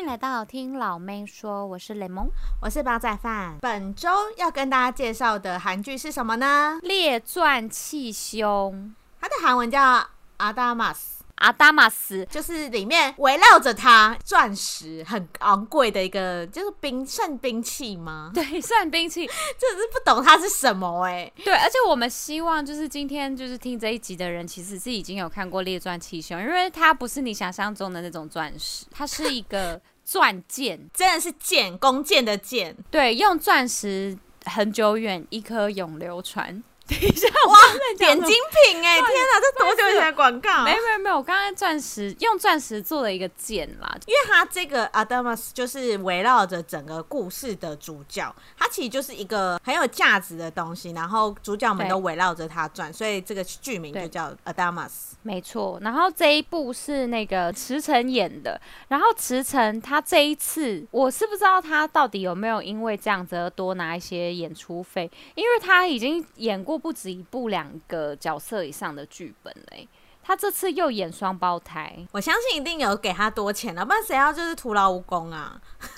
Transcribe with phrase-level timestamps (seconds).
[0.00, 2.26] 欢迎来到听老妹说，我是雷蒙，
[2.62, 3.58] 我是煲仔饭。
[3.60, 4.08] 本周
[4.38, 6.78] 要跟大家介绍的韩剧是什么呢？
[6.82, 10.08] 列传气胸，它的韩文叫
[10.38, 11.20] 阿达玛斯。
[11.36, 18.30] 阿达玛斯就是里面围绕着它钻石很昂贵的一个，就是兵算兵器吗？
[18.34, 19.26] 对，算兵器，
[19.58, 21.32] 就是不懂它是什么哎、欸。
[21.42, 32.76] 对，而且我们希望就是今天就是听这一集的人，其实是已经有看过《列传气胸》，因为它不是你想象中的那种钻石，它是一个钻剑，真的是剑，弓箭的箭。
[32.90, 36.60] 对，用钻石很久远，一颗永流传。
[36.90, 37.56] 等一下，哇，
[37.96, 38.96] 点精品哎！
[38.96, 40.64] 天哪，这多久以前的广告？
[40.64, 55.14] 没有没有没有，我刚刚钻石用钻石做了一个剑啦，因为它这个阿达玛斯就是围绕着整个故事的主角，它其实就是一个很有价值的东西，然后主角们都围绕着它转，所以这个剧名就叫阿达玛斯。
[55.22, 66.79] 没错，然后这一部是那个池城演的，然后池城他这一次我是不知道他到底有没有因为这样子而多拿一些演出费，因为他已经演过。
[66.80, 69.86] 不止一部两个角色以上的剧本嘞，
[70.22, 75.60] 他这次又演双胞胎，我相信一定有给他多钱了，不然谁要就是徒劳无功啊？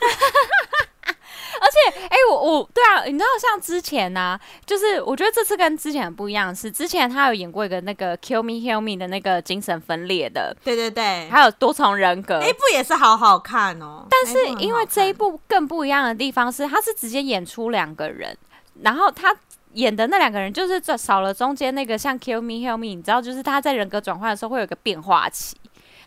[1.60, 14.06] 而且，哎、欸，我我对啊，你知道像之前呢、啊，就是我觉得这次跟之前不一样，是之前他有演过一个那个 Kill Me Heal Me 的那个精神分裂的，对对对，还有多重人格，那一部也是好好看哦。
[14.10, 18.36] 但是因为这一部更不一样的地方是，他是直接演出两个人，
[18.82, 19.34] 然后他。
[19.74, 25.56] 演的那两个人就是这少了中间那个像 Kill Me Heal Me，你知道，就是他在人格转换的时候会有个变化期，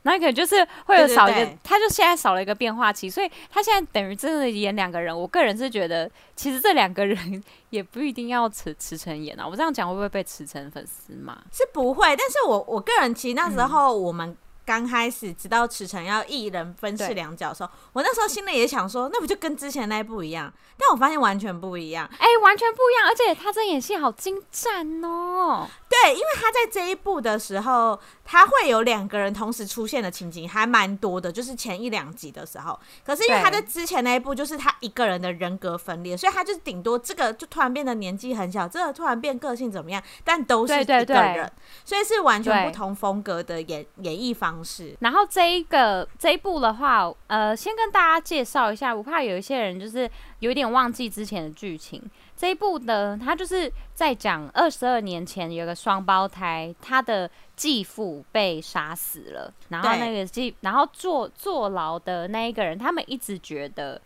[0.03, 5.17] 那可能就是会有少一个，对对对，他就现在少了一个变化期，所以他现在等于真的演两个人。
[5.17, 9.47] 我个人是觉得，其实这两个人也不一定要池池城演啊。
[9.47, 11.33] 我这样讲会不会被池城粉丝骂？
[11.51, 14.35] 是不会，但是我我个人其实那时候我们。
[14.65, 20.51] 刚开始直到池诚要一人分饰两角的时候，我那时候心里也想说，那不就跟之前那一部一样？
[20.77, 25.67] 但我发现完全不一样，哎、欸，完全不一样，而且他这演戏好精湛哦。
[25.87, 32.77] 对，因为他在这一部的时候，他会有两个人同时出现的情景，还蛮多的，就是前一两集的时候。
[33.05, 41.49] 可是因为他在之前那一部，就是他一个人的人格分裂，所以他就顶多这个就突然变得年纪很小，这个突然变个性怎么样，但都是一个人，
[41.85, 44.54] 所以是完全不同风格的演演绎方式。
[44.55, 52.01] 方式，然后这一个这一部的话，呃，先跟大家介绍一下，我怕有一些人就是有点忘记之前的剧情。
[52.37, 64.01] 这一部呢，他就是在讲二十二年前有个双胞胎，他的继父被杀死了，然后那个继，然后坐坐牢的那一个人，他们一直觉得，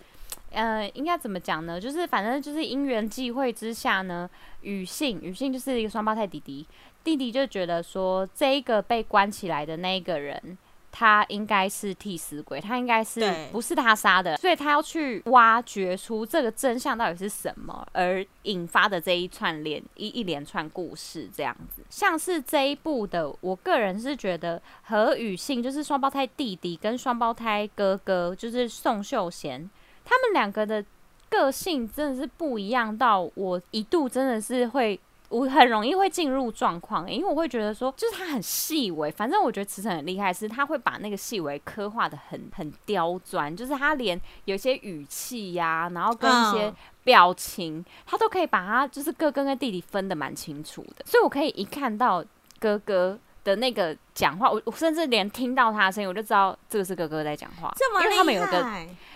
[0.51, 1.81] 呃，应该怎么讲呢？
[1.81, 4.29] 就是反正就是因缘际会之下呢，
[4.61, 6.67] 雨信雨信就是一个双胞胎弟弟。
[7.03, 10.57] 弟弟就觉得说，这一个被关起来的那一个人，
[10.91, 13.21] 他应该是替死鬼，他应该是
[13.51, 21.81] 不是他杀的，所以他要去挖掘出这个真相到底是什么，而引发的这一串连一一连串故事这样子。
[21.89, 29.69] 像是这一部的，我个人是觉得何宇信就是双胞胎弟弟跟双胞胎哥哥，就是宋秀贤，
[30.03, 30.83] 他们两个的
[31.29, 34.99] 个性真的是不一样到我一度真的是会。
[35.29, 39.11] 我很容易会进入状况，因为我会觉得说，就是他很细微。
[39.11, 46.73] 反正我觉得池城很厉害，是他会把那个细微刻画的很很刁钻，就是他连有些语气呀、啊，然后跟一些
[47.03, 51.05] 表情，嗯、他都可以把他就是哥哥跟弟弟分的蛮清楚的。
[51.05, 52.25] 所以我可以一看到
[52.59, 57.73] 哥哥的那个讲话，我我甚至连听到他的声音，我就知道这个是哥哥在讲话。
[58.03, 58.65] 因为他们有个。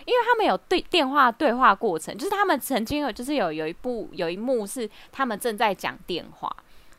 [0.05, 6.53] 因为他们有对电话对话过程，就是他们曾经有，就是有有一部有一幕是他们正在讲电话。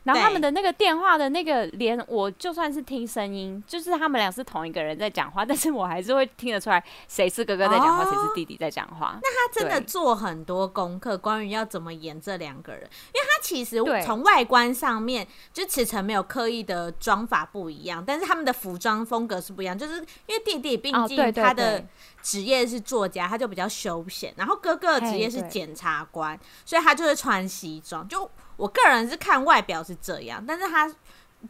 [0.05, 9.19] 然后他们的那个电话的那个连，我就算是听声音，就是他们俩是同一个人在讲话，但是我还是会听得出来谁是哥哥在讲话，谁、哦、是弟弟在讲话。
[9.19, 19.95] 那他真的做很多功课，关于要怎么演这两个人，因为他其实从外观上面就池城没有刻意的妆法不一样，但是他们的服装风格是不一样，就是
[20.27, 21.83] 因为弟弟毕竟他的
[22.21, 28.29] 职业是作家，他就比较休闲，然后哥哥的职业是检察官，所以他就会穿西装就。
[28.57, 30.93] 我个人是看外表是这样，但是他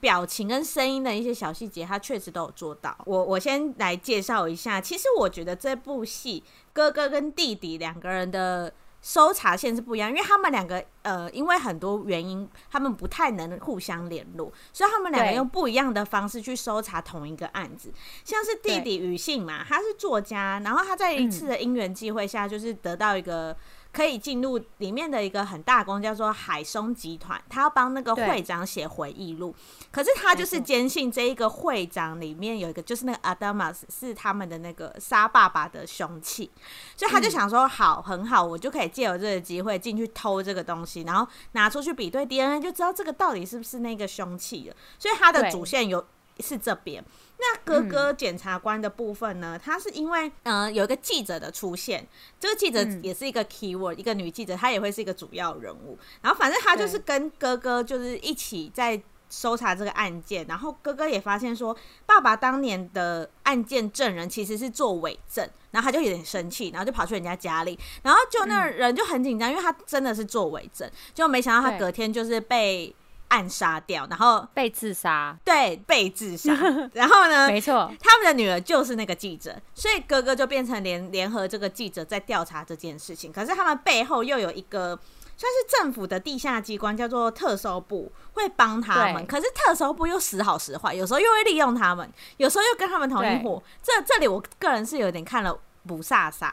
[0.02, 2.98] 表情跟声音的一些小细节，他确实都有做到。
[3.06, 6.44] 我我先来介绍一下，其实我觉得这部戏
[6.74, 17.94] 哥哥跟弟弟两个人的搜查线是不一样，因为他们两个呃，因为很多原因，他们不太能互相联络，所以他们两个用不一样的方式去搜查同一个案子。
[18.26, 23.56] 像是弟弟宇信嘛，他是作家，然后他在一次的因缘际会下，就是得到一个。
[23.96, 29.56] 可以进入里面的一个很大公，叫做海松集团，他要帮那个会长写回忆录。
[29.90, 36.52] 可是他就是坚信这一个会长里面有一个，就是那个阿达玛斯是他们的那个杀爸爸的凶器，
[36.98, 44.76] 所以他就想说，好，很好，我就可以借由这个机会进去偷这个东西，然后拿出去比对 DNA，就知道这个到底是不是那个凶器了。
[45.00, 46.06] 所以他的主线有
[46.40, 47.04] 是这边。
[47.38, 49.60] 那哥哥检察官的部分呢？
[49.62, 52.08] 他是因为嗯、呃、有一个记者的出现，
[52.40, 55.98] 这个记者也是一个 keyword，一个女记者，她也会是一个主要人物。
[56.22, 72.96] 然后反正他就是跟哥哥就是一起在搜查这个案件，然后哥哥也发现说，爸爸当年的案件证人其实是做伪证，然后他就有点生气，然后就跑去人家家里，然后就那人就很紧张，因为他真的是做伪证，就没想到他隔天就是被。
[73.36, 76.54] 暗杀掉，然后被自杀，对，被自杀。
[76.94, 77.50] 然后呢？
[77.50, 83.34] 没错，他们的女儿就是那个记者，所以哥哥就变成联联合这个记者在调查这件事情。
[83.34, 84.98] 可是他们背后又有一个
[85.36, 89.28] 算是政府的地下机关，叫做特搜部，会帮他们。
[89.28, 93.62] 可是特搜部又时好时坏，有时候又会利用他们，有时候又跟他们同一伙。
[93.84, 95.60] 这这里我个人是有点看了。
[95.88, 96.52] 不飒飒，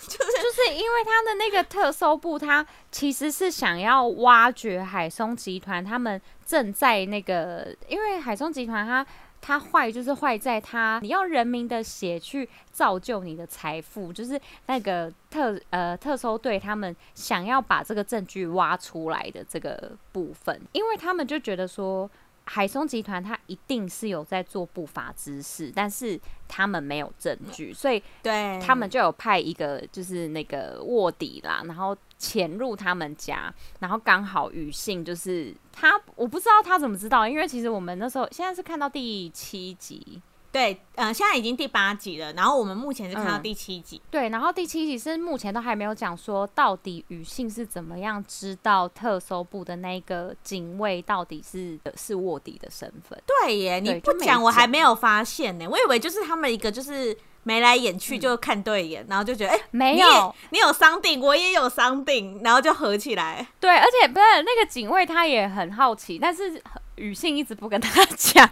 [0.00, 9.06] 就是就是因为他的那个特搜部，他其实是想要挖掘海松集团，他们正在那个，因为海松集团他
[9.40, 22.10] 他坏就是坏在他，你要人民的血去造就你的财富，就是那个特呃特搜队他们想要把这个证据挖出来的这个部分，因为他们就觉得说。
[22.44, 40.20] 海松集团他一定是有在做不法之事，但是他们没有证据，所以对他们就有派一个就是那个卧底啦，然后潜入他们家，然后刚好雨信就是他，我不知道他怎么知道，因为其实我们那时候现在是看到第七集。
[40.52, 43.96] 对，嗯、呃，现在已经第八集了，然后我们目前是看到第七集。
[43.96, 53.18] 嗯、对，然后第七集是目前都还没有讲说到底雨信是怎么样知道特搜部的那个警卫到底是是卧底的身份。
[53.26, 63.46] 对耶，你不讲我还没有发现呢，我以为就是他们一个就是眉来眼去就看对眼，嗯、然后就觉得哎、欸、没有，你，你有 something，我也有 something，然后就合起来。
[63.58, 66.62] 对，而且不是那个警卫他也很好奇，但是
[66.96, 68.46] 雨信一直不跟他讲。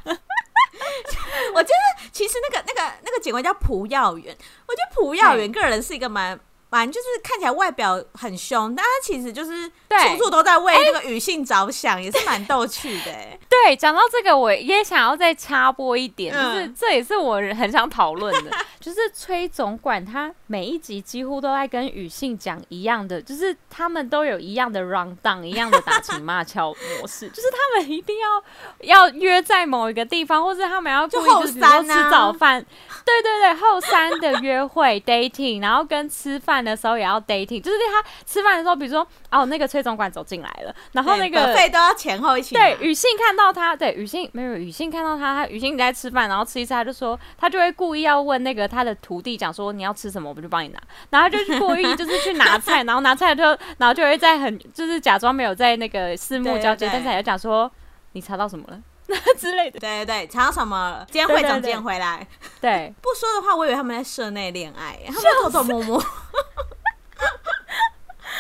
[1.54, 4.36] 我觉得其实那个那个那个警官叫蒲耀元，
[4.66, 6.38] 我觉得蒲耀元个人是一个蛮
[6.70, 13.12] 蛮就是看起来外表很凶，但他其实就是处处都在为那个女性着想，欸、也是蛮逗趣的。
[13.50, 28.42] 对，讲到这个，我也想要再插播一点，就是这也是我很想讨论的，就是崔总管他每一集几乎都在跟女性讲一样的，就是他们都有一样的 rundown，一样的打情骂俏模式，就是他们一定要
[28.82, 32.64] 要约在某一个地方，或者他们要故意就是比如说吃早饭，
[33.04, 43.50] 对对对，后山的约会 dating，然后跟吃饭的时候也要 dating，就是他吃饭的时候，比如说哦那个崔总管走进来了，然后那个费都要前后一起，对，雨信看到。
[43.52, 50.80] 他对雨信没有雨信看到他，他宇信在吃饭，然后吃一次他就说，他就会故意要问那个他的徒弟讲说，你要吃什么，我们就帮你拿，
[51.10, 53.42] 然后就故意就是去拿菜，然后拿菜就
[53.78, 57.68] 然后就会在很就是假装没有在那个四目交接，但是还要讲说
[58.12, 58.78] 你查到什么了
[59.38, 61.06] 之类的，对对对，查到什么了？
[61.10, 62.26] 今天会长见回来，
[62.60, 66.00] 对， 不说的话，我以为他们在社内恋爱，他们在偷偷摸摸。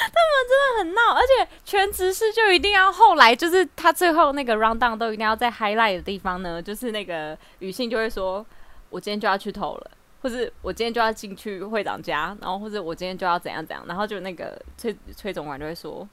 [0.02, 8.44] 他们真的很闹，而且全职是就一定要后来，就是他最后那个 round down 都一定要在 highlight 的地方呢，就是那个女性就会说，
[8.88, 9.90] 我今天就要去偷了，
[10.22, 16.08] 或是我今天就要进去会长家，然后或者我今天就要怎样怎样，然后就那个崔崔总管就会说。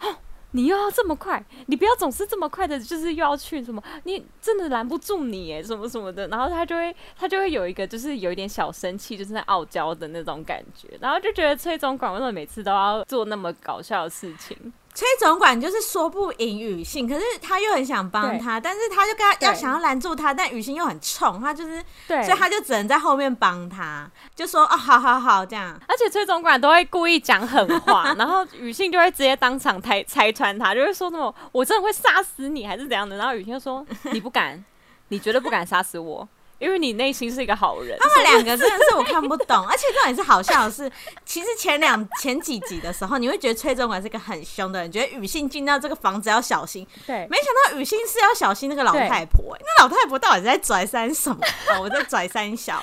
[0.52, 1.44] 你又要这么快？
[1.66, 3.82] 你不要总是这么快的，就是又要去什么？
[4.04, 6.26] 你真的拦不住你哎，什么什么的。
[6.28, 10.88] 然后他就会，他就会有一个，就是有一点小生气，就是那傲娇的那种感觉。
[11.00, 14.56] 然后就觉得崔总管为什么每次都要做那么搞笑的事情？
[14.98, 25.80] 崔总管就是说不赢雨信，可是他又很想帮他，但是他就跟他要想要拦住他，但雨信又很冲，他就是，对，所以他就只能在后面帮他，就说哦，好好好这样。
[25.86, 33.16] 而且崔总管都会故意讲狠话， 然后雨信就会直接当场拆拆穿他，就会说什么我真的会杀死你，还是怎样的。
[33.16, 34.64] 然后雨信就说你不敢，
[35.10, 36.28] 你绝对不敢杀死我。
[36.58, 40.90] 因为你内心是一个好人，他们两个真的是我看不懂，而且这种也是好笑的是，
[41.24, 51.38] 其实前两前几集的时候，你会觉得崔总管是个很凶的人，觉得雨信进到这个房子要小心，对，没想到雨信是要小心那个老太婆，欸，那老太婆到底在拽三什么？
[51.80, 52.82] 我在拽三小，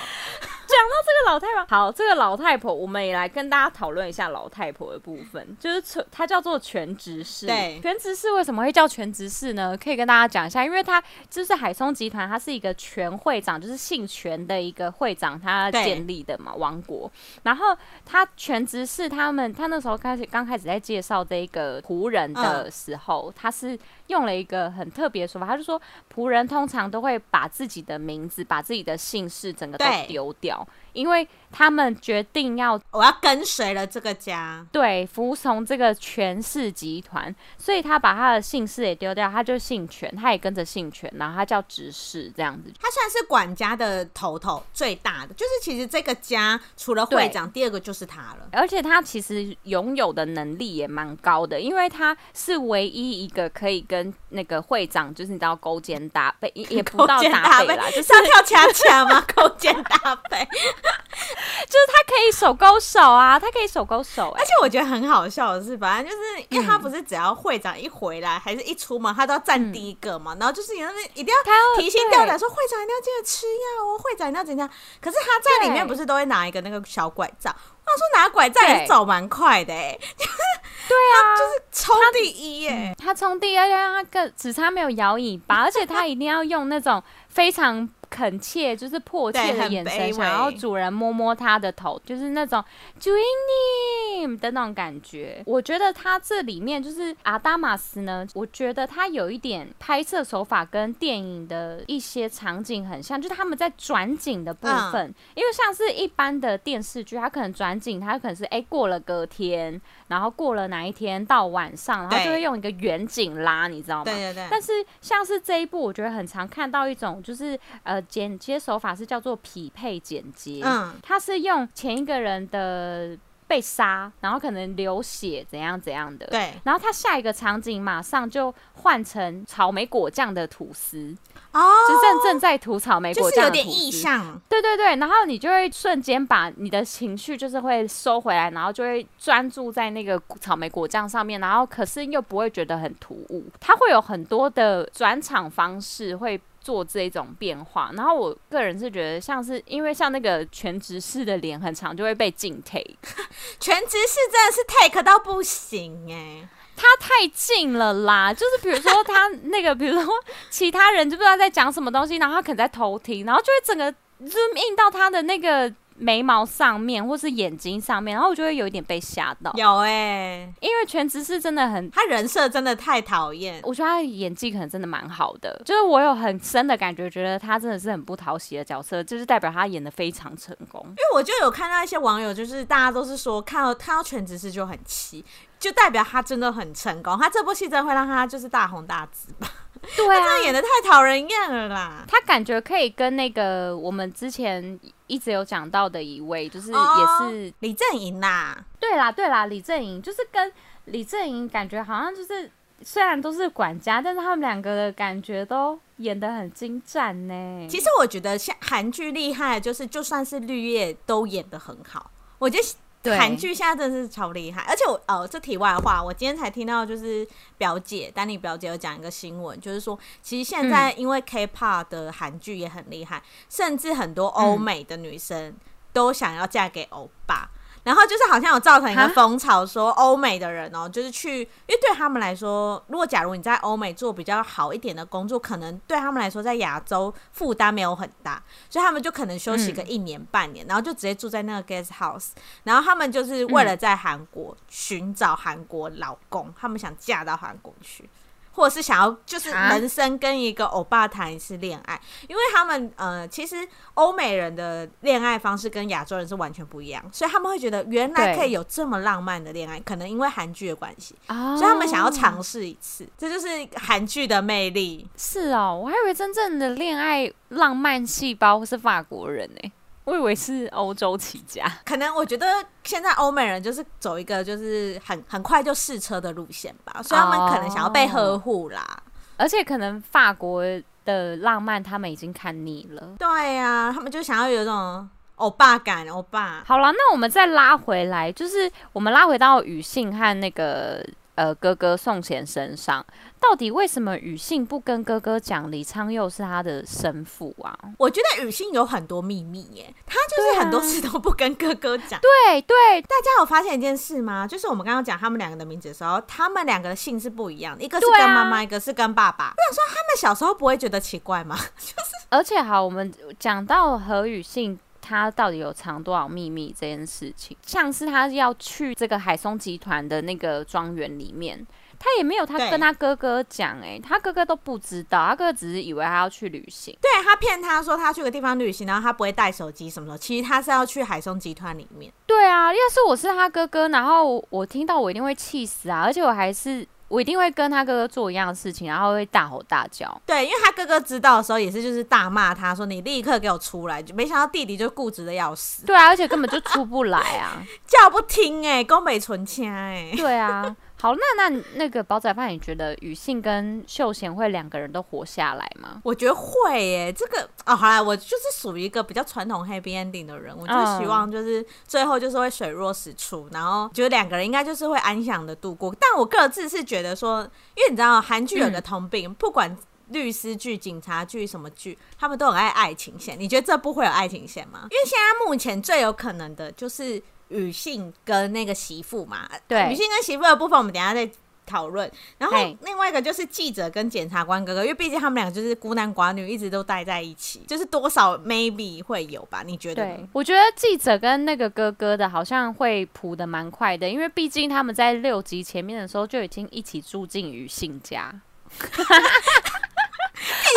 [0.76, 7.46] 就这个老太婆，好，这个老太婆，我们也来跟大家讨论一下老太婆的部分，就是她叫做全职式。
[7.46, 9.76] 对，全职式为什么会叫全职式呢？
[9.76, 17.10] 可以跟大家讲一下，因为她就是海松集团，她是一个全会长，就是姓全的一个会长，他建立的嘛王国。
[17.42, 23.78] 然后他全直视他们，他那时候开始刚开始在介绍这一个仆人的时候，他是。
[24.08, 25.80] 用了一个很特别的说法，他就说
[26.14, 30.66] 仆人通常都会把自己的名字、把自己的姓氏整个都丢掉，
[30.96, 42.72] 因为他们决定要我要跟随了这个家，对，服从这个权势集团，所以他把他的姓氏也丢掉，他就姓权，他也跟着姓权，然后他叫执事这样子。
[42.80, 59.24] 他算是管家的头头，最大的就是其实这个家除了会长，第二个就是他了，而且他其实拥有的能力也蛮高的，因为他是唯一一个可以跟跟那个会长，就是你知道勾肩搭背，也不 到搭背啦，就是要跳恰恰吗？
[59.34, 60.46] 勾肩搭背，
[61.66, 64.40] 就是他可以手勾手啊，他可以手勾手，欸。
[64.40, 70.34] 而且我觉得很好笑的是，反正就是因为他不是只要会长一回来，嗯、还是一出门，他都要站第一个嘛。
[70.34, 74.68] 嗯、然后就是有那一定要提心吊胆说，会长一定要记得吃药哦，会长一定要怎样。
[75.00, 77.54] 可是他在里面不是都会拿一个那个小拐杖？
[77.86, 87.88] 他说拿拐杖也是走蛮快的哎，对啊，就是冲第一耶，他冲第一，而且他个只差没有摇尾巴，而且他一定要用那种非常。
[88.08, 92.64] 恳切，就是迫切的眼神，想要主人摸摸他的头，就是那种
[93.00, 95.42] joining 的那种感觉。
[95.44, 114.04] 我觉得他这里面就是阿达玛斯呢，我觉得他有一点拍摄手法跟电影的一些场景很像，就是他们在转景的部分，嗯、因为像是一般的电视剧，他可能转景，他可能是哎、欸、过了隔天，然后过了哪一天到晚上，然后就会用一个远景拉，你知道吗？
[114.04, 114.46] 对对对。
[114.50, 118.02] 但是像是这一部，我觉得很常看到一种就是呃。
[118.16, 131.16] 剪接手法是叫做匹配剪接，嗯，它是用前一个人的被杀，然后可能流血怎样怎样的，对，然后他下一个场景马上就换成草莓果酱的吐司，
[131.52, 146.40] 哦，就正正在涂草莓果酱，就是有点意象，对对对，然后你就会瞬间把你的情绪就是会收回来，然后就会专注在那个草莓果酱上面，然后可是又不会觉得很突兀，它会有很多的转场方式会。
[146.66, 152.96] 做这种变化，然后我个人是觉得，像是因为像那个全职式的脸很长，就会被近 take。
[153.60, 158.34] 全职式真的是 take 到不行哎，他太近了啦！
[158.34, 160.12] 就是比如说他那个，比如说
[160.50, 163.92] 其他人就不知道在讲什么东西，然后他可能在偷听，然后就会整个
[164.28, 165.72] zoom in 到他的那个。
[165.98, 169.52] 眉毛上面或是眼睛上面，然后我就会有一点被吓到。
[169.54, 173.60] 有哎、欸，因为全职是真的很，他人设真的太讨厌。
[173.62, 180.80] 我觉得他演技可能真的蛮好的，就是我有很深的感觉，觉得他真的是很不讨喜的角色，就是代表他演的非常成功。
[180.84, 185.24] 因为我就有看到一些网友，就是大家都是说看到看到全职是就很气，
[185.58, 187.18] 就代表他真的很成功。
[187.18, 189.48] 他这部戏真的会让他就是大红大紫吧。
[189.96, 192.04] 对啊， 他演的太讨人厌了啦！
[192.08, 198.64] 他感觉可以跟那个我们之前一直有讲到的一位，就是也是、哦、李正莹啦。
[198.78, 200.52] 对啦，对啦，李正莹就是跟
[200.86, 202.50] 李正莹感觉好像就是
[202.82, 207.66] 虽然都是管家，但是他们两个的感觉都演得很精湛呢。
[207.68, 212.10] 其实我觉得像韩剧厉害，就是就算是绿叶都演得很好。
[212.38, 212.64] 我觉得。
[213.04, 217.26] 韩剧现在真的是超厉害，而且我呃，这题外话，我今天才听到，就是
[217.56, 225.54] 表姐丹尼表姐有讲一个新闻，就是说，其实现在因为 K-pop 的韩剧也很厉害，嗯、甚至很多欧美的女生
[225.92, 227.48] 都想要嫁给欧巴。
[227.86, 242.30] 然后就是好像有造成一个风潮，说欧美的人哦，就是去，因为对他们来说，如果假如你在欧美做比较好一点的工作，可能对他们来说在亚洲负担没有很大，所以他们就可能休息个一年半年，然后就直接住在那个 guest house，
[242.64, 248.10] 然后他们就是为了在韩国寻找韩国老公，他们想嫁到韩国去。
[248.56, 253.56] 或者是想要就是人生跟一个欧巴谈一次恋爱，因为他们呃，其实
[253.94, 263.46] 欧美人的恋爱方式跟亚洲人是完全不一样，所以他们会觉得原来可以有这么浪漫的恋爱，可能因为韩剧的关系，所以他们想要尝试一次，这就是
[263.76, 265.06] 韩剧的魅力。
[265.16, 269.72] 是哦，我还以为真正的恋爱浪漫细胞是法国人呢。
[270.06, 272.46] 我以为是欧洲起家，可能我觉得
[272.84, 279.02] 现在欧美人就是走一个就是很很快就试车的路线吧，所以他们可能想要被呵护啦，哦，
[279.36, 280.62] 而且可能法国
[281.04, 286.62] 的浪漫他们已经看腻了，对呀，啊，他们就想要有一种欧巴感，欧巴。
[286.64, 291.04] 好了，那我们再拉回来，就是我们拉回到雨信和那个
[291.36, 293.06] 呃哥哥宋贤身上。
[293.38, 297.78] 到底为什么宇信不跟哥哥讲李昌佑是他的生父啊？
[297.96, 302.18] 我觉得宇信有很多秘密耶，他就是很多事都不跟哥哥讲。
[302.20, 304.46] 对对，大家有发现一件事吗？
[304.46, 309.54] 就是我们刚刚讲他们两个的名字的时候，他们两个的姓是不一样的，一个是跟妈妈，啊、一个是跟爸爸。
[309.56, 311.56] 我想说，他们小时候不会觉得奇怪吗？
[311.78, 314.76] 就是，而且好，我们讲到何宇信。
[315.06, 321.64] 他到底有藏多少秘密这件事情，像是他要去这个海松集团的那个庄园里面，
[321.98, 332.12] 他也没有他跟他哥哥讲，哎，他哥哥都不知道，他哥哥只是以为他要去旅行，对，他骗他说他去个地方旅行，然后他不会带手机什么的，其实他是要去海松集团里面。
[332.26, 336.86] 对啊，要是我是他哥哥，然后我听到我一定会气死啊，而且我还是。
[337.08, 340.20] 我一定会跟他哥哥做一样的事情，然后会大吼大叫。
[340.26, 345.84] 对，因为他哥哥知道的时候也是就是大骂他说：“你立刻给我出来！”就没想到弟弟就固执的要死。
[345.86, 350.12] 对啊，而且根本就出不来啊， 叫不听哎、欸，宫北纯掐哎。
[350.16, 350.74] 对啊。
[350.98, 356.00] 好，那那那个煲仔饭，你觉得雨信跟秀贤会两个人都活下来吗？
[356.02, 365.94] 我觉得会耶，这个哦，好啦，我就是属于一个比较传统 happy ending 的人，我就希望就是最后就是会水落石出，然后觉得两个人应该就是会安详的度过。
[366.00, 367.42] 但我各自是觉得说，
[367.74, 369.76] 因为你知道韩剧有个通病，嗯、不管
[370.08, 373.38] 律师剧、警察剧什么剧，他们都很爱爱情线。
[373.38, 374.88] 你觉得这部会有爱情线吗？
[374.90, 377.22] 因为现在目前最有可能的就是。
[377.48, 381.30] 宇信跟那个媳妇嘛，对，女性跟媳妇的部分我们等一下再
[381.64, 382.10] 讨论。
[382.38, 389.62] 然后另外一个就是记者跟检察官哥哥，因为毕竟他们俩就是孤男寡女，一直都待在一起，就是多少 maybe 会有吧？
[389.64, 390.04] 你觉得？
[390.04, 398.32] 对，我觉得记者跟那个哥哥的好像会铺的蛮快的，因为毕竟他们在六集前面的时候就已经一起住进女性家。
[398.78, 398.88] 而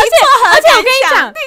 [0.06, 0.16] 且
[0.48, 1.40] 而且我跟你讲，而且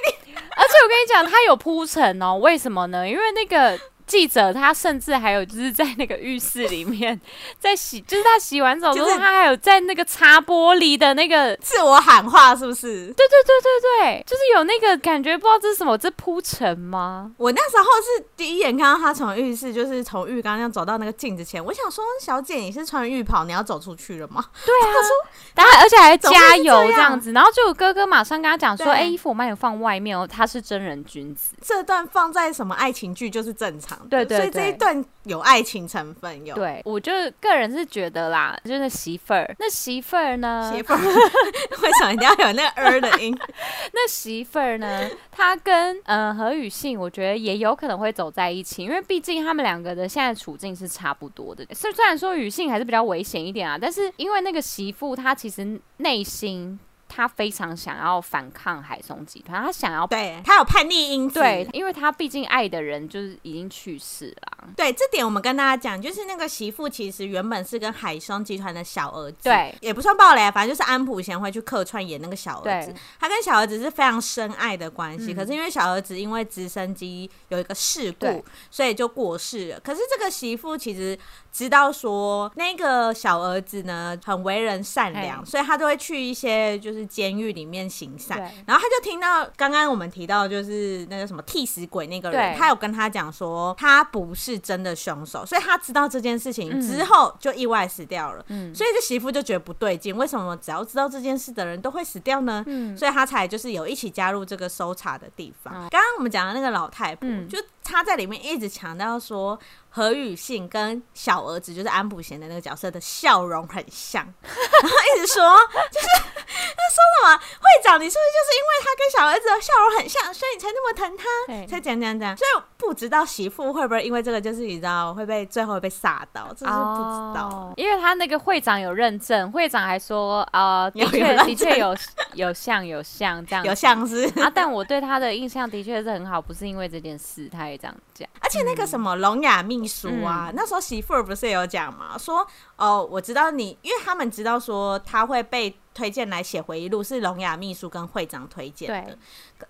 [0.82, 2.36] 我跟你讲，他有铺陈哦。
[2.36, 3.08] 为什么呢？
[3.08, 3.80] 因为那个。
[4.12, 7.18] 记者他甚至还有就是在那个浴室里面
[7.58, 13.06] 在洗，就是他洗完澡之后，他还有在那个擦玻璃的那个自我喊话，是不是？
[13.06, 17.32] 对对对对对，就是有那个感觉，不知道这是什么，这铺陈吗？
[17.38, 24.44] 我那时候是第一眼看到他从浴室，就是从浴缸这样走到那个镜子前，我想说，小姐你是穿浴袍，你要走出去了吗？
[24.66, 25.10] 对啊，他说，
[25.54, 34.01] 然后而且还加油这样子，然后就有哥哥马上跟他讲说，哎、欸，衣服我帮你放外面哦，他是真人君子，这段放在什么爱情剧就是正常。
[34.08, 36.54] 对，对对，所以这一段有爱情成分有。
[36.54, 40.72] 对，我就个人是觉得啦，就是媳妇儿，那媳妇儿呢？
[40.74, 43.36] 媳妇儿为什么一定要有那个儿的音？
[43.92, 45.08] 那媳妇儿呢？
[45.30, 51.66] 她跟呃何雨信，我觉得也有可能会走在一起，因为毕竟他们两个的现在处境是差不多的。
[51.72, 56.78] 虽虽然说雨信还是比较危险一点啊，但是因为那个媳妇她其实内心。
[57.14, 64.68] 他非常想要反抗海松集团，他想要对他有叛逆因子，对，因为他毕竟爱的人就是已经去世了。
[64.74, 72.94] 对，这点我们跟大家讲，就是那个媳妇其实原本是跟海松集团的小儿子，对，也不算暴雷，反正就是安普贤会去客串演那个小儿子。
[73.20, 79.80] 他跟小儿子是非常深爱的关系，嗯，可是因为小儿子因为直升机有一个事故，所以就过世了。
[79.80, 81.18] 可是这个媳妇其实
[81.52, 87.01] 知道说那个小儿子呢很为人善良，所以他都会去一些就是。
[87.06, 98.44] 监狱里面行善，然后他就听到刚刚我们提到，就是那个什么替死鬼那个人，他有跟他讲说他不是真的凶手，所以他知道这件事情之后就意外死掉了。
[98.48, 102.62] 嗯，所以这媳妇就觉得不对劲，为什么只要知道这件事的人都会死掉呢？
[102.66, 105.72] 嗯，所以他才就是有一起加入这个搜查的地方。
[105.72, 109.58] 刚刚我们讲的那个老太婆，就他在里面一直强调说。
[109.94, 115.44] 何雨信跟小儿子就是安普贤的那个角色的笑容很像， 然后一直说，
[115.92, 122.34] 就是他说什么会长，你是不是就是因为他跟小儿子的笑容很像，所以你才那么疼他，才讲讲讲。
[122.34, 127.48] 所以不知道媳妇会不会因为这个，就是你知道会被最后被杀到，这是不知道。
[127.52, 131.96] 哦，因为他那个会长有认证，会长还说 啊，的确的确有
[132.34, 134.24] 有像有像这样有像是。
[134.40, 138.28] 啊，但我对他的印象的确是很好，不是因为这件事，他也这样讲。
[138.40, 142.16] 而且那个什么聋哑秘书啊，嗯、那时候媳妇儿不是也有讲吗？
[142.18, 142.46] 说
[142.76, 149.18] 哦，我知道你，因为他们知道说他会被推荐来写回忆录，是聋哑秘书跟会长推荐的。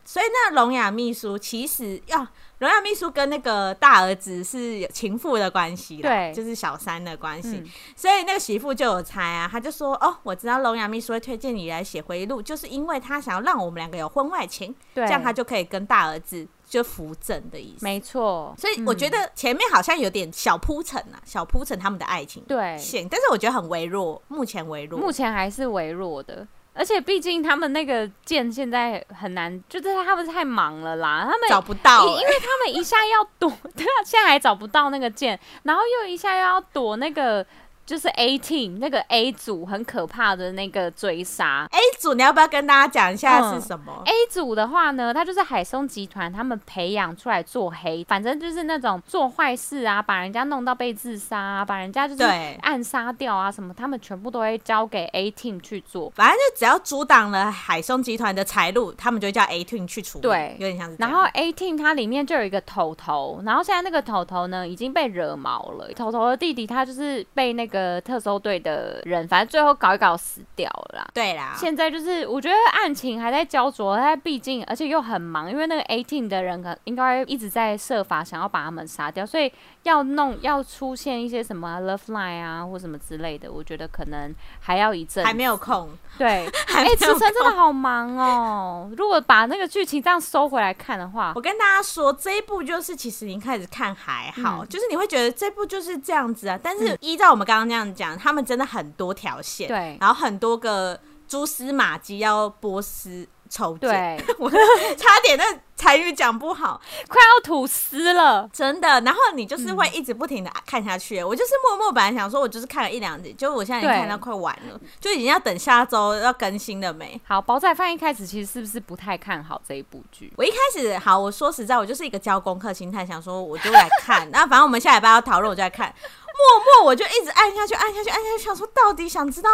[0.04, 2.26] 所以那聋哑秘书其实要
[2.58, 7.56] 聋哑秘书跟那个大儿子是有情妇的关系的，对，就是小三的关系。
[7.56, 16.48] 嗯、所以那个媳妇就有猜啊，他就说哦，我知道聋哑秘书会推荐你来写回忆录，就是因为他想要让我们两个有婚外情，这样他就可以跟大儿子。
[16.72, 18.54] 就扶正的意思，没错。
[18.56, 26.48] 所以我觉得前面好像有点小铺陈啊，小铺陈他们的爱情对线，但是我觉得很微弱，目前微弱，目前还是微弱的。
[26.72, 37.46] 而且毕竟他们那个剑现在很难，就是他们太忙了啦，他们找不到、欸，因为他们一下要躲， 对啊，现在还找不到那个剑，然后又一下又要躲那个。
[37.84, 41.66] 就是 A team 那个 A 组很可怕的那个追杀。
[41.70, 43.92] A 组你要不要跟大家讲一下是什么？
[43.98, 52.22] 嗯，A 组的话呢，它就是海松集团他们培养出来做黑，反正就是那种做坏事啊，把人家弄到被自杀啊，把人家就是
[52.62, 56.10] 暗杀掉啊什么，他们全部都会交给 A team 去做。
[56.14, 60.22] 反正就只要阻挡了海松集团的财路，他们就叫 A team 去处理。
[60.22, 60.96] 对，有点像是。
[60.98, 65.88] 然后 A team 它里面就有一个头头，然后现在那个头头呢已经被惹毛了。
[65.94, 71.08] 头头的弟弟他就是被那个特搜队的人，反正最后搞一搞死掉了啦。
[71.14, 79.52] 对啦，现在就是我觉得案情还在焦灼，他毕竟而且又很忙，因为那个 eighteen 的人可应该一直在设法想要把他们杀掉，所以
[79.84, 85.90] 要弄要出现一些什么 Love Line 啊或什么之类的，我觉得可能还要一阵，还没有空。
[86.18, 88.90] 对， 哎，池城真的好忙哦。
[88.96, 96.58] 如果把那个剧情这样收回来看的话，我跟大家说，这一部就是其实你开始看还好，嗯、就是你会觉得这部就是这样子啊。
[96.62, 103.28] 但是依照我们刚刚那样讲，他们真的很多条线，对，然后很多个蛛丝马迹要波斯。
[103.54, 105.44] 抽对， 我差点那
[105.76, 108.98] 台语讲不好， 快要吐丝了，真的。
[109.02, 111.20] 然后你就是会一直不停的看下去。
[111.20, 117.20] 嗯、我就是默默本来想说，我就是看了一两集，就我现在已经看到快完了，就已经要等下周要更新了没？
[117.26, 120.32] 好，煲仔饭一开始其实是不是不太看好这一部剧？
[120.38, 124.26] 我一开始好，我说实在，我就是一个交功课心态，想说我就来看。
[124.32, 125.94] 那反正我们下礼拜要讨论，我就来看。
[126.36, 129.50] 默默我就一直按下去，按下去，按下去，想说到底想知道。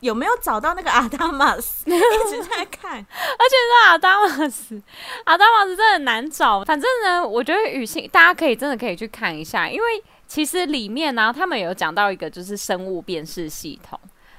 [0.00, 1.84] 有没有找到那个阿达玛斯？
[1.88, 1.96] 一
[2.28, 4.82] 直在看，而且是阿达玛斯，
[5.22, 6.64] 阿达玛斯真的很难找。
[6.64, 13.96] 反正呢，我觉得雨欣大家可以真的可以去看一下，因为其实里面呢、啊，他们有讲到一个就是生物辨识系统。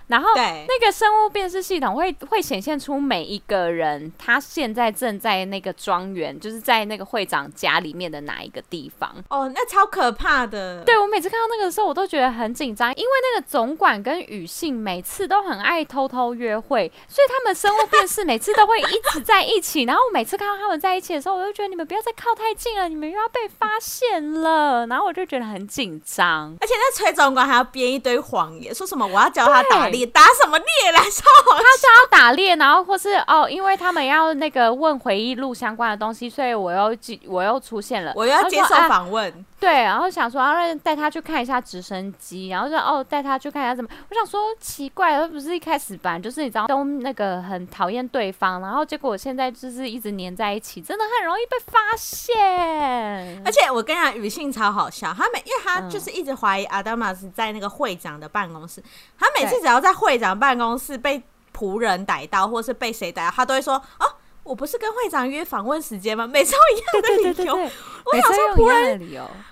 [0.08, 9.10] 然后，那个生物辨识系统会会显现出每一个人他现在正在那个庄园，就是在那个会长家里面的哪一个地方。
[9.30, 10.84] 哦，那超可怕的。
[10.84, 19.84] 对，我每次看到那个时候，我都觉得很紧张，因为那个总管跟宇信每次都很爱偷偷约会，所以他们生物辨识每次都会一直在一起。
[19.84, 24.86] 然后我每次看到他们在一起的时候，我就觉得你们不要再靠太近了，你们又要被发现了。
[24.88, 29.93] 然后我就觉得很紧张，而且那崔总管还要编一堆谎言，说什么我要教他打。
[29.94, 31.24] 你打什么猎来说？
[31.46, 39.46] 他想要打猎，然后或是哦，因为他们要那个问回忆录相关的东西，所以我又我又出现了，我又要接受访问。
[39.60, 43.88] 对，然后想说，啊，让带他去看一下直升机，然后说哦，带他去看一下什么。
[44.10, 53.42] 我想说奇怪，他不是一开始吧，就是你知道都那个很讨厌对方，然后结果现在就是一直黏在一起，真的很容易被发现。
[53.46, 58.84] 而且我跟你讲，语信超好笑，他每因为他就是一直怀疑阿达玛是在那个会长的办公室，嗯、
[59.18, 61.22] 他每次只要在会长办公室被
[61.56, 64.08] 仆人逮到，或是被谁逮到，他都会说哦。
[64.44, 66.28] 我不是跟会长约访问时间吗？
[66.28, 67.22] 每次都一样的理由。
[67.24, 67.72] 对对对对，
[68.04, 69.00] 我想说仆人，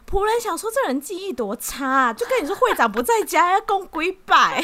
[0.05, 4.61] 仆人想说这人记忆多差，啊，就跟你说会长不在家要供鬼拜，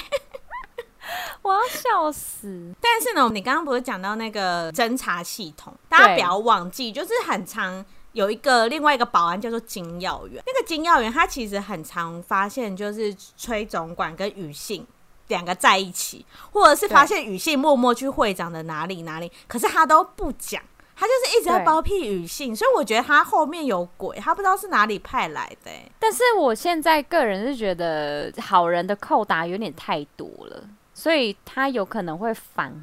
[1.41, 2.75] 我要笑死。
[2.81, 14.85] 但是呢，你刚刚不是讲到那个侦查系统，大家不要忘记，就是很常有一个另外一个保安叫做金耀元，那个金耀元他其实很常发现就是崔总管跟宇信。
[15.27, 20.61] 两个在一起，或者是发现宇信默默去会长的哪里哪里，可是他都不讲，
[20.95, 25.71] 他就是一直在包庇宇信，所以我觉得他后面有鬼，他不知道是哪里派来的。
[25.99, 30.63] 但是我现在个人是觉得好人的扣打有点太多了，
[30.93, 32.73] 所以他有可能会反。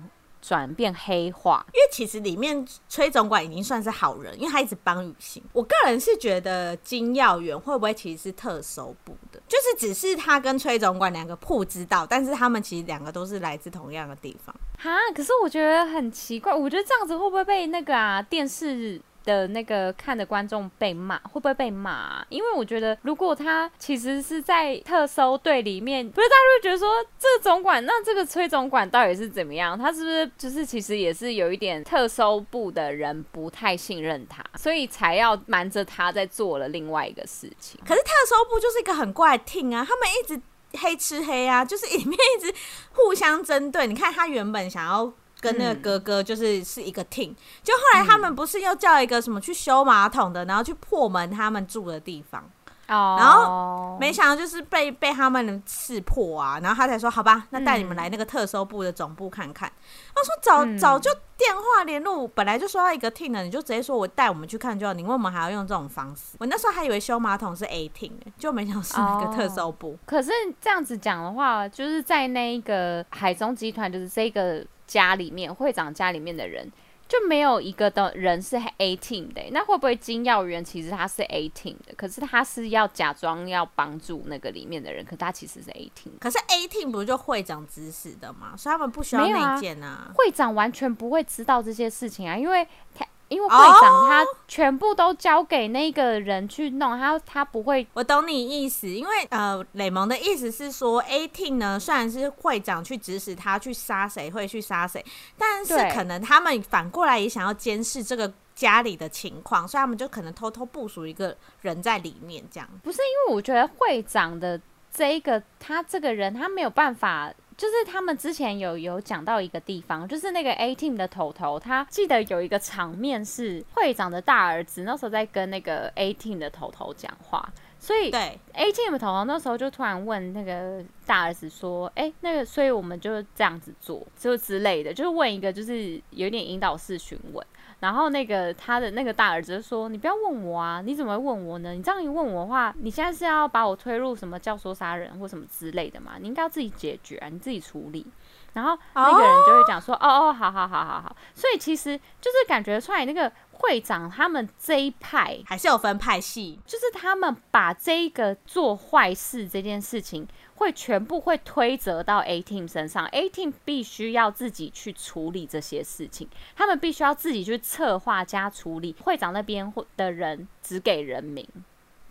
[0.47, 5.43] 转变黑化，因为其实里面崔总管已经算是好人，因为他一直帮雨欣。
[5.55, 14.55] 我个人是觉得金耀元会不会其实是特搜部的，就是只是他跟崔总管两个不知道，但是他们其实两个都是来自同样的地方。
[14.79, 19.01] 哈，可是我觉得很奇怪，我觉得这样子会不会被那个啊电视？
[19.25, 22.27] 的那个看的观众被骂，会不会被骂啊？
[22.29, 29.79] 因为我觉得，如果他其实是在特搜队里面，不是大家会觉得说，这个总管，那这个崔总管到底是怎么样？
[29.79, 37.81] 他是不是就是其实也是有一点特搜部的人不太信任他，所以才要瞒着他在做了另外一个事情？
[37.87, 40.41] 可是特搜部就是一个很怪听啊，他们一直
[40.79, 42.55] 黑吃黑啊，就是里面一直
[42.93, 43.87] 互相针对。
[43.87, 45.13] 你看他原本想要。
[45.45, 52.43] 跟那个哥哥就是是一个 team，就后来他们不是又叫一个什么去修马桶的，然后去破门他们住的地方，
[52.89, 59.71] 哦然后没想到就是被被他们刺破啊，然后他才说好吧，那带你们来那个特搜部的总部看看。
[60.15, 66.37] 他说早早就电话联络，本来就说要一个 team 的，你就直接说我带我们去看就好，你为什么还要用这种方式？
[66.39, 69.99] 我那时候还以为修马桶是 A team，就没想到是那个特搜部。
[70.07, 70.31] 可是
[70.61, 74.65] 这样子讲的话，就是在那一个海中集团，就是这个。
[74.87, 76.71] 家里面会长家里面的人，
[77.09, 86.19] 就没有一个的人是 A team 的，那会不会金耀元其实他是 A team 的，可是他是要假装要帮助那个里面的人，可他其实是 A team。
[86.21, 88.57] 可是 A team 不是就会长指使的吗？
[88.57, 90.13] 所以他们不需要内建啊，啊。
[90.15, 93.07] 会长完全不会知道这些事情啊，因为他。
[93.29, 97.87] 因为会长他全部都交给那个人去弄，他他不会。
[97.95, 105.05] 我懂你意思，因为呃，雷蒙的意思是说，A team 呢虽然是会长去指使他去杀谁会去杀谁，
[105.39, 112.69] 但是可能他们反过来也想要监视这个家里的情况，所以他们就可能偷偷部署一个人在里面，这样。
[112.83, 114.61] 不是因为我觉得会长的
[114.93, 117.33] 这一个他这个人他没有办法。
[117.57, 137.47] 就是他们之前有有讲到一个地方，就是那个 A team 的头头，他记得有一个场面是会长的大儿子那时候在跟那个 A team 的头头讲话，所以对 A team 的头头那时候就突然问那个大儿子说：“哎、欸，那个，所以我们就这样子做，就之类的，就是问一个就是有点引导式询问。”
[137.81, 141.73] 然后那个他的那个大儿子就说：“你不要问我啊，你怎么会问我呢？
[141.73, 146.13] 你这样一问我的话，你现在是要把我推入什么教唆杀人或什么之类的嘛？
[146.19, 148.07] 你应该要自己解决啊，你自己处理。”
[148.55, 150.11] 然后那个人就会讲说：“oh.
[150.11, 160.27] 哦哦，好好好好好。”所以其实就是感觉出来那个会长他们这一派还是有分派系，就是他们把这个做坏事这件事情。
[160.57, 168.95] 会全部会推责到 A team 身上，A team 必须要自己去处理这些事情，他们必须要自己去策划加处理。
[169.03, 171.45] 会长那边的人只给人名，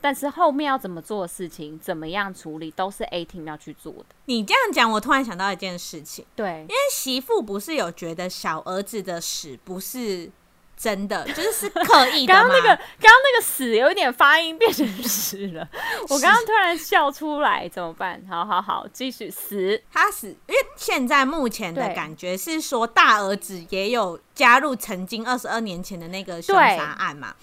[0.03, 4.05] 但是后面要怎么做的事情，怎么样处理，都是 A team 要去做的。
[4.25, 10.29] 你这样讲，我突然想到一件事情，对，因为媳妇不是有觉得小儿子的屎不是。
[10.75, 12.33] 真的就是是刻意的。
[12.33, 15.65] 刚刚那个，刚刚那个死有一点发音变成死了。
[16.09, 18.21] 我刚刚突然笑出来，怎么办？
[18.27, 19.81] 好好好，继续死。
[19.91, 24.19] 他死，因为现在目前的感觉是说，大儿子也有。
[24.35, 27.35] 加入曾经二十二年前的那个凶杀案嘛，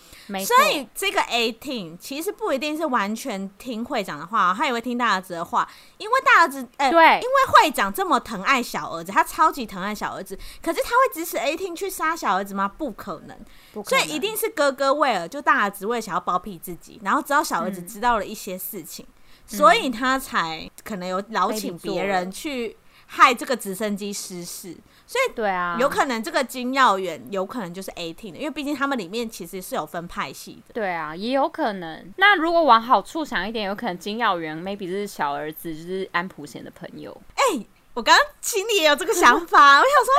[0.45, 12.67] 所以这个 A team 其实不一定是完全听会长的话，他也会听大儿子的话，因为大儿子，哎，对，因为会长这么疼爱小儿子，他超级疼爱小儿子，可是他会指使 A team 去杀小儿子吗？
[12.67, 13.39] 不可能，
[13.73, 13.85] 可能。
[13.85, 19.07] 所以一定是哥哥为了就大儿子为了想要包庇自己，然后知道小儿子知道了一些事情，
[19.51, 22.77] 嗯、所以他才可能有劳请别人去
[23.13, 24.77] 害这个直升机失事。
[25.05, 30.73] 所以对啊，有可能这个金耀元有可能就是 A team 的，因为毕竟他们里面其实是有分派系的。
[30.73, 32.15] 对啊，也有可能。
[32.17, 37.11] 那如果往好处想一点，有可能金耀元 maybe 就是小儿子，就是安普贤的朋友。
[37.35, 40.15] 哎、欸，我刚刚心里也有这个想法，我想说，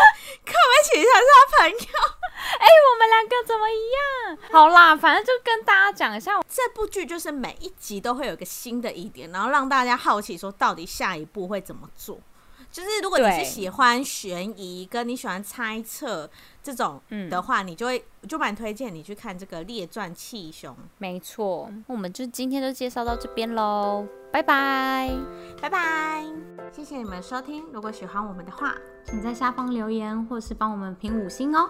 [0.46, 1.78] 可不可以取一下是他朋友？
[2.60, 4.38] 哎、欸，我们两个怎么一样？
[4.52, 12.20] 好啦，反正就跟大家讲一下，这部剧就是每一集都会有一个新的疑点，然后让大家好奇说，到底下一步会怎么做。
[12.72, 16.30] 就是如果你是喜欢悬疑，跟你喜欢猜测
[16.64, 20.74] 这种的话，你就会就蛮推荐你去看这个《列传气熊》。
[20.98, 25.12] 没错，我们就今天就介绍到这边喽，拜拜，
[25.62, 26.26] 拜拜，
[26.72, 27.66] 谢谢你们收听。
[27.74, 28.74] 如果喜欢我们的话，
[29.06, 31.70] 请在下方留言或是帮我们评五星哦。